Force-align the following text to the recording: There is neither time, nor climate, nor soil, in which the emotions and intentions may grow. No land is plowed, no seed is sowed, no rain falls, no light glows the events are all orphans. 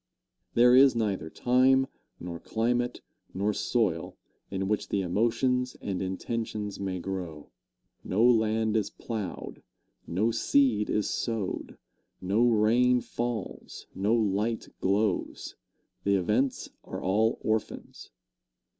There 0.55 0.73
is 0.75 0.95
neither 0.95 1.29
time, 1.29 1.85
nor 2.19 2.39
climate, 2.39 3.01
nor 3.35 3.53
soil, 3.53 4.17
in 4.49 4.67
which 4.67 4.89
the 4.89 5.01
emotions 5.03 5.77
and 5.79 6.01
intentions 6.01 6.79
may 6.79 6.97
grow. 6.99 7.51
No 8.03 8.23
land 8.25 8.75
is 8.75 8.89
plowed, 8.89 9.61
no 10.07 10.31
seed 10.31 10.89
is 10.89 11.07
sowed, 11.07 11.77
no 12.19 12.47
rain 12.49 12.99
falls, 13.01 13.85
no 13.93 14.15
light 14.15 14.69
glows 14.79 15.53
the 16.03 16.15
events 16.15 16.69
are 16.83 16.99
all 16.99 17.37
orphans. 17.43 18.09